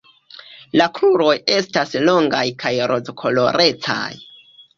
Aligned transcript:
La 0.79 0.85
kruroj 0.95 1.35
estas 1.57 1.93
longaj 2.07 2.41
kaj 2.65 2.73
rozkolorecaj. 2.93 4.03